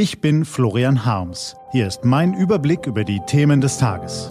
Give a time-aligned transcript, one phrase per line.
[0.00, 1.56] Ich bin Florian Harms.
[1.72, 4.28] Hier ist mein Überblick über die Themen des Tages.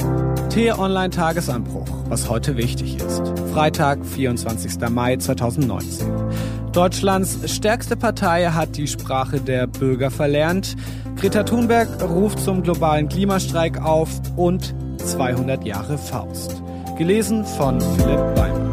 [0.49, 3.21] T-Online Tagesanbruch, was heute wichtig ist.
[3.51, 4.79] Freitag, 24.
[4.89, 6.07] Mai 2019.
[6.71, 10.77] Deutschlands stärkste Partei hat die Sprache der Bürger verlernt.
[11.17, 16.63] Greta Thunberg ruft zum globalen Klimastreik auf und 200 Jahre Faust.
[16.97, 18.71] Gelesen von Philipp Weimer.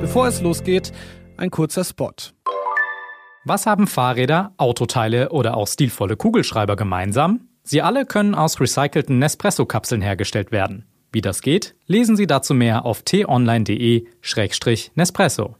[0.00, 0.90] Bevor es losgeht,
[1.36, 2.14] ein kurzer Spot.
[3.46, 7.48] Was haben Fahrräder, Autoteile oder auch stilvolle Kugelschreiber gemeinsam?
[7.62, 10.86] Sie alle können aus recycelten Nespresso-Kapseln hergestellt werden.
[11.12, 15.56] Wie das geht, lesen Sie dazu mehr auf t-online.de-nespresso.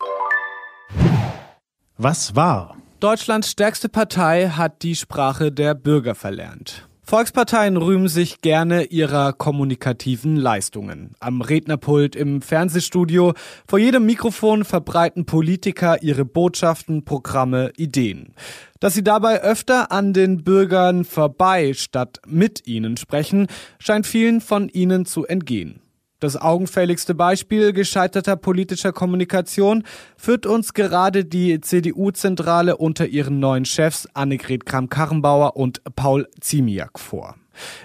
[1.99, 2.79] Was war?
[3.01, 6.89] Deutschlands stärkste Partei hat die Sprache der Bürger verlernt.
[7.07, 11.13] Volksparteien rühmen sich gerne ihrer kommunikativen Leistungen.
[11.21, 13.35] Am Rednerpult, im Fernsehstudio,
[13.69, 18.33] vor jedem Mikrofon verbreiten Politiker ihre Botschaften, Programme, Ideen.
[18.81, 23.49] Dass sie dabei öfter an den Bürgern vorbei statt mit ihnen sprechen,
[23.79, 25.84] scheint vielen von ihnen zu entgehen.
[26.25, 29.85] Das augenfälligste Beispiel gescheiterter politischer Kommunikation
[30.17, 37.37] führt uns gerade die CDU-Zentrale unter ihren neuen Chefs Annegret Kramp-Karrenbauer und Paul Ziemiak vor.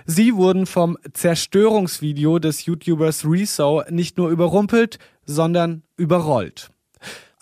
[0.06, 6.70] Sie wurden vom Zerstörungsvideo des YouTubers Rezo nicht nur überrumpelt, sondern überrollt.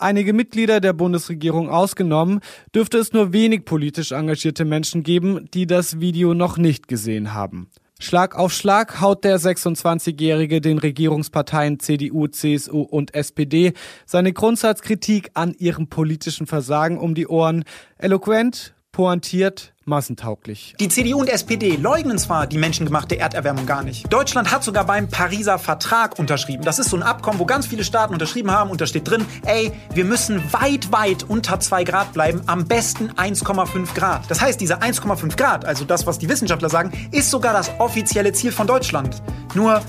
[0.00, 2.40] Einige Mitglieder der Bundesregierung ausgenommen,
[2.74, 7.70] dürfte es nur wenig politisch engagierte Menschen geben, die das Video noch nicht gesehen haben.
[8.00, 13.72] Schlag auf Schlag haut der 26-Jährige den Regierungsparteien CDU, CSU und SPD
[14.06, 17.64] seine Grundsatzkritik an ihrem politischen Versagen um die Ohren.
[17.98, 20.74] Eloquent, pointiert, massentauglich.
[20.78, 24.12] Die CDU und SPD leugnen zwar die menschengemachte Erderwärmung gar nicht.
[24.12, 26.62] Deutschland hat sogar beim Pariser Vertrag unterschrieben.
[26.62, 29.24] Das ist so ein Abkommen, wo ganz viele Staaten unterschrieben haben und da steht drin,
[29.44, 34.30] ey, wir müssen weit, weit unter 2 Grad bleiben, am besten 1,5 Grad.
[34.30, 38.32] Das heißt, diese 1,5 Grad, also das, was die Wissenschaftler sagen, ist sogar das offizielle
[38.32, 39.22] Ziel von Deutschland.
[39.54, 39.80] Nur,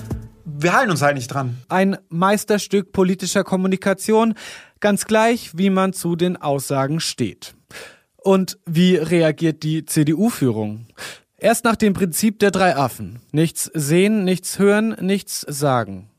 [0.44, 1.58] wir halten uns halt nicht dran.
[1.68, 4.34] Ein Meisterstück politischer Kommunikation,
[4.80, 7.54] ganz gleich, wie man zu den Aussagen steht.
[8.22, 10.86] Und wie reagiert die CDU-Führung?
[11.38, 13.20] Erst nach dem Prinzip der drei Affen.
[13.32, 16.10] Nichts sehen, nichts hören, nichts sagen.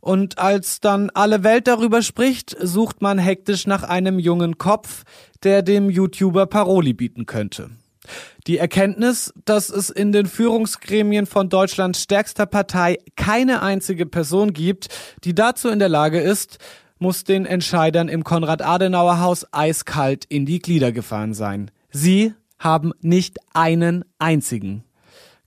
[0.00, 5.04] Und als dann alle Welt darüber spricht, sucht man hektisch nach einem jungen Kopf,
[5.44, 7.70] der dem YouTuber Paroli bieten könnte.
[8.48, 14.88] Die Erkenntnis, dass es in den Führungsgremien von Deutschlands stärkster Partei keine einzige Person gibt,
[15.22, 16.58] die dazu in der Lage ist,
[17.02, 21.70] muss den Entscheidern im Konrad-Adenauer-Haus eiskalt in die Glieder gefahren sein.
[21.90, 24.84] Sie haben nicht einen einzigen.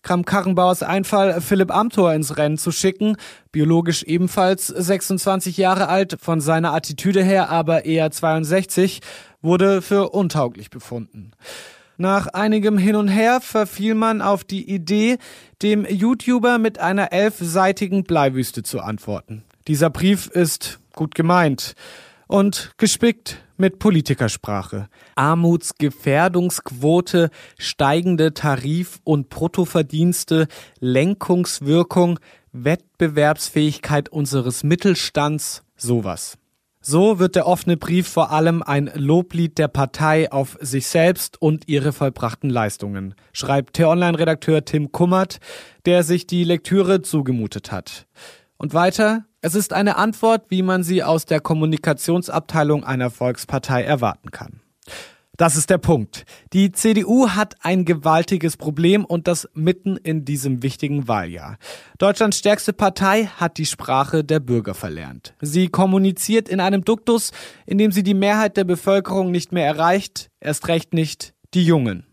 [0.04, 3.16] Kram-Karrenbauers Einfall, Philipp Amthor ins Rennen zu schicken,
[3.54, 9.00] biologisch ebenfalls 26 Jahre alt, von seiner Attitüde her aber eher 62,
[9.42, 11.32] wurde für untauglich befunden.
[11.98, 15.18] Nach einigem Hin und Her verfiel man auf die Idee,
[15.62, 19.44] dem YouTuber mit einer elfseitigen Bleiwüste zu antworten.
[19.68, 21.76] Dieser Brief ist gut gemeint
[22.28, 24.90] und gespickt mit Politikersprache.
[25.16, 30.48] Armutsgefährdungsquote, steigende Tarif- und Bruttoverdienste,
[30.80, 32.20] Lenkungswirkung,
[32.52, 36.38] Wettbewerbsfähigkeit unseres Mittelstands, sowas.
[36.88, 41.68] So wird der offene Brief vor allem ein Loblied der Partei auf sich selbst und
[41.68, 45.40] ihre vollbrachten Leistungen, schreibt T-Online-Redakteur Tim Kummert,
[45.88, 48.06] der sich die Lektüre zugemutet hat.
[48.58, 54.32] Und weiter, es ist eine Antwort, wie man sie aus der Kommunikationsabteilung einer Volkspartei erwarten
[54.32, 54.60] kann.
[55.38, 56.26] Das ist der Punkt.
[56.52, 61.60] Die CDU hat ein gewaltiges Problem und das mitten in diesem wichtigen Wahljahr.
[62.00, 65.36] Deutschlands stärkste Partei hat die Sprache der Bürger verlernt.
[65.42, 67.32] Sie kommuniziert in einem Duktus,
[67.68, 72.08] in dem sie die Mehrheit der Bevölkerung nicht mehr erreicht, erst recht nicht die Jungen.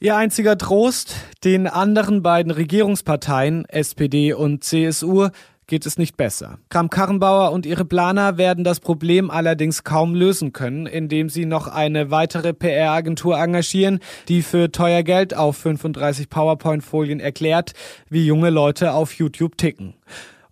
[0.00, 5.28] Ihr einziger Trost, den anderen beiden Regierungsparteien, SPD und CSU,
[5.66, 6.58] geht es nicht besser.
[6.68, 12.10] Kram-Karrenbauer und ihre Planer werden das Problem allerdings kaum lösen können, indem sie noch eine
[12.10, 17.72] weitere PR-Agentur engagieren, die für teuer Geld auf 35 PowerPoint-Folien erklärt,
[18.08, 19.94] wie junge Leute auf YouTube ticken.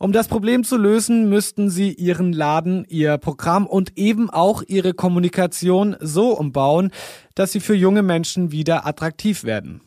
[0.03, 4.95] Um das Problem zu lösen, müssten sie ihren Laden, ihr Programm und eben auch ihre
[4.95, 6.91] Kommunikation so umbauen,
[7.37, 9.81] dass sie für junge Menschen wieder attraktiv werden.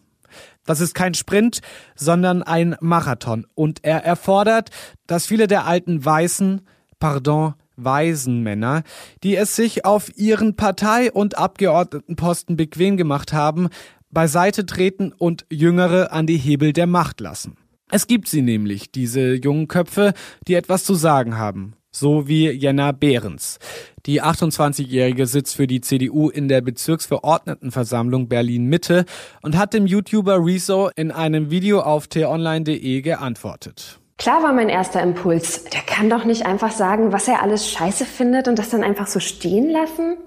[0.65, 1.61] Das ist kein Sprint,
[1.95, 3.45] sondern ein Marathon.
[3.53, 4.71] Und er erfordert,
[5.07, 6.61] dass viele der alten weißen,
[6.99, 8.83] pardon, weisen Männer,
[9.23, 13.69] die es sich auf ihren Partei- und Abgeordnetenposten bequem gemacht haben,
[14.11, 17.57] beiseite treten und Jüngere an die Hebel der Macht lassen.
[17.91, 20.13] Es gibt sie nämlich, diese jungen Köpfe,
[20.47, 21.75] die etwas zu sagen haben.
[21.95, 23.57] So wie Jenna Behrens.
[24.05, 29.05] Die 28-Jährige sitzt für die CDU in der Bezirksverordnetenversammlung Berlin Mitte
[29.41, 33.99] und hat dem YouTuber Rezo in einem Video auf t-online.de geantwortet.
[34.17, 38.05] Klar war mein erster Impuls, der kann doch nicht einfach sagen, was er alles scheiße
[38.05, 40.17] findet und das dann einfach so stehen lassen.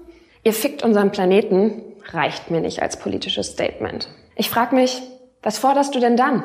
[0.43, 1.81] Ihr fickt unseren Planeten,
[2.11, 4.09] reicht mir nicht als politisches Statement.
[4.35, 5.01] Ich frage mich,
[5.41, 6.43] was forderst du denn dann?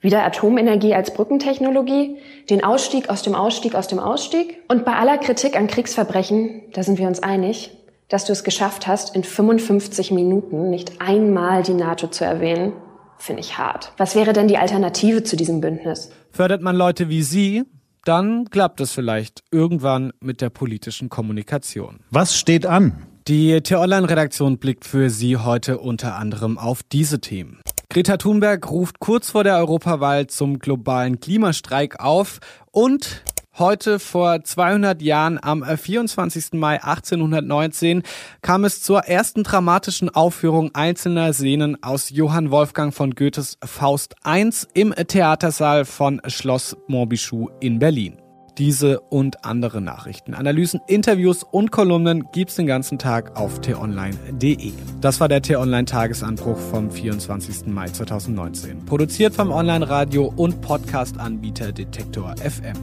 [0.00, 2.16] Wieder Atomenergie als Brückentechnologie,
[2.48, 4.58] den Ausstieg aus dem Ausstieg aus dem Ausstieg.
[4.68, 7.70] Und bei aller Kritik an Kriegsverbrechen, da sind wir uns einig,
[8.08, 12.72] dass du es geschafft hast, in 55 Minuten nicht einmal die NATO zu erwähnen,
[13.18, 13.92] finde ich hart.
[13.98, 16.10] Was wäre denn die Alternative zu diesem Bündnis?
[16.30, 17.64] Fördert man Leute wie Sie,
[18.04, 22.00] dann klappt es vielleicht irgendwann mit der politischen Kommunikation.
[22.10, 23.06] Was steht an?
[23.28, 27.60] Die T-Online-Redaktion blickt für Sie heute unter anderem auf diese Themen.
[27.92, 32.38] Greta Thunberg ruft kurz vor der Europawahl zum globalen Klimastreik auf
[32.70, 33.24] und
[33.58, 36.52] Heute vor 200 Jahren, am 24.
[36.52, 38.04] Mai 1819,
[38.40, 44.48] kam es zur ersten dramatischen Aufführung einzelner Szenen aus Johann Wolfgang von Goethes Faust I
[44.72, 48.16] im Theatersaal von Schloss Montbichou in Berlin.
[48.58, 54.72] Diese und andere Nachrichten, Analysen, Interviews und Kolumnen gibt's den ganzen Tag auf t-online.de.
[55.00, 57.66] Das war der t-online Tagesanbruch vom 24.
[57.66, 58.84] Mai 2019.
[58.84, 62.76] Produziert vom Online-Radio und Podcast-Anbieter Detektor FM.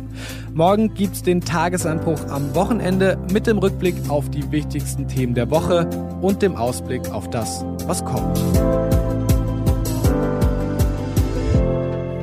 [0.53, 5.89] Morgen gibt's den Tagesanbruch am Wochenende mit dem Rückblick auf die wichtigsten Themen der Woche
[6.21, 8.37] und dem Ausblick auf das, was kommt.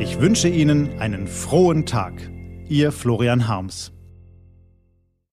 [0.01, 2.13] Ich wünsche Ihnen einen frohen Tag.
[2.69, 3.94] Ihr Florian Harms.